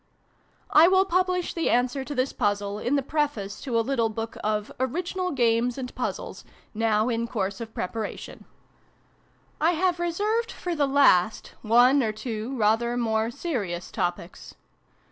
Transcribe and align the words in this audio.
I 0.71 0.87
will 0.87 1.05
publish 1.05 1.53
the 1.53 1.69
answer 1.69 2.03
to 2.03 2.15
this 2.15 2.33
puzzle 2.33 2.79
in 2.79 2.95
the 2.95 3.03
Preface 3.03 3.61
to 3.61 3.77
a 3.79 3.85
little 3.85 4.09
book 4.09 4.35
of" 4.43 4.71
Original 4.79 5.29
Games 5.29 5.77
and 5.77 5.93
Puzzles," 5.93 6.43
now 6.73 7.07
in 7.07 7.27
course 7.27 7.61
of 7.61 7.75
preparation. 7.75 8.39
b 8.39 8.43
xviii 8.43 9.59
PREFACE. 9.59 9.77
I 9.77 9.79
have 9.79 9.99
reserved, 9.99 10.51
for 10.53 10.73
the 10.73 10.87
last, 10.87 11.53
one 11.61 12.01
or 12.01 12.11
two 12.11 12.57
rather 12.57 12.97
more 12.97 13.29
serious 13.29 13.91
topics. 13.91 14.55